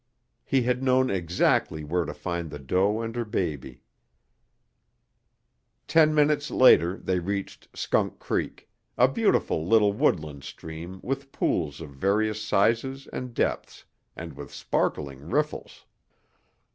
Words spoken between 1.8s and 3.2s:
where to find the doe and